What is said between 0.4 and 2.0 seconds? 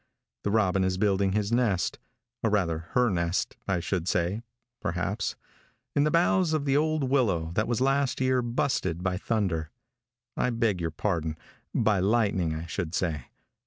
The robin is building his nest